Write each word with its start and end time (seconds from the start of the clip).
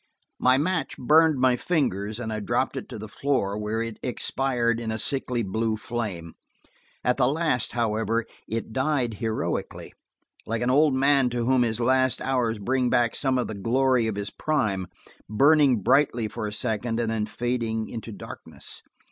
My 0.39 0.57
match 0.57 0.97
burned 0.97 1.37
my 1.39 1.55
fingers 1.55 2.19
and 2.19 2.33
I 2.33 2.39
dropped 2.39 2.75
it 2.75 2.89
to 2.89 2.97
the 2.97 3.07
floor, 3.07 3.55
where 3.55 3.83
it 3.83 3.99
expired 4.01 4.79
in 4.79 4.89
a 4.89 4.97
sickly 4.97 5.43
blue 5.43 5.77
flame. 5.77 6.33
At 7.03 7.17
the 7.17 7.27
last, 7.27 7.73
however 7.73 8.25
it 8.47 8.73
died 8.73 9.13
heroically–like 9.21 10.61
an 10.63 10.71
old 10.71 10.95
man 10.95 11.29
to 11.29 11.45
whom 11.45 11.61
his 11.61 11.79
last 11.79 12.19
hours 12.19 12.57
bring 12.57 12.89
back 12.89 13.13
some 13.13 13.37
of 13.37 13.45
the 13.45 13.53
glory 13.53 14.07
of 14.07 14.15
his 14.15 14.31
prime, 14.31 14.87
burning 15.29 15.83
brightly 15.83 16.27
for 16.27 16.47
a 16.47 16.51
second 16.51 16.99
and 16.99 17.11
then 17.11 17.27
fading 17.27 17.87
into 17.87 18.11
darkness. 18.11 18.81